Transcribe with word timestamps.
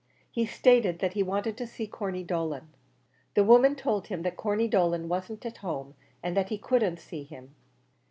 He 0.31 0.47
stated 0.47 0.97
that 0.97 1.13
he 1.13 1.21
wanted 1.21 1.55
to 1.57 1.67
see 1.67 1.85
Corney 1.85 2.23
Dolan. 2.23 2.69
The 3.35 3.43
woman 3.43 3.75
told 3.75 4.07
him 4.07 4.23
that 4.23 4.35
Corney 4.35 4.67
Dolan 4.67 5.07
wasn't 5.07 5.45
at 5.45 5.57
home, 5.57 5.93
and 6.23 6.35
that 6.35 6.49
he 6.49 6.57
couldn't 6.57 6.97
see 6.97 7.21
him. 7.21 7.53